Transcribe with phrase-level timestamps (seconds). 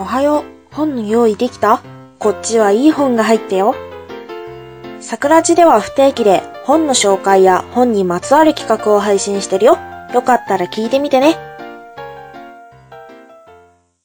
[0.00, 0.44] おはよう。
[0.72, 1.82] 本の用意できた？
[2.20, 3.74] こっちはいい本が入ったよ。
[5.00, 9.76] 桜地では不定期で本の紹介や本にまつわる企画を配信してるよ。
[10.14, 11.36] よかったら聞いてみてね。